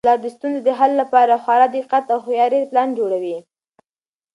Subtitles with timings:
[0.05, 3.37] پلار د ستونزو د حل لپاره په خورا دقت او هوښیارۍ پلان جوړوي.